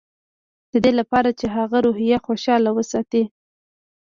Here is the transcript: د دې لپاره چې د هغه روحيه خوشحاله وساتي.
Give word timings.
د 0.71 0.73
دې 0.83 0.91
لپاره 0.99 1.29
چې 1.39 1.45
د 1.49 1.53
هغه 1.57 1.77
روحيه 1.85 2.17
خوشحاله 2.25 2.69
وساتي. 2.77 3.23